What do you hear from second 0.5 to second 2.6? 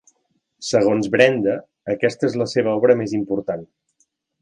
Segons Brenda, aquesta és la